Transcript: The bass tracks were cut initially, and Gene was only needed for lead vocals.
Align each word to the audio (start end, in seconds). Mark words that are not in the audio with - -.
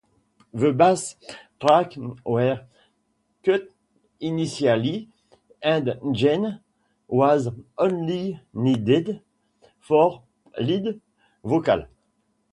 The 0.55 0.71
bass 0.73 1.15
tracks 1.59 1.95
were 2.25 2.61
cut 3.43 3.67
initially, 4.19 5.09
and 5.61 5.95
Gene 6.13 6.59
was 7.07 7.49
only 7.77 8.39
needed 8.51 9.21
for 9.79 10.23
lead 10.59 10.99
vocals. 11.43 11.85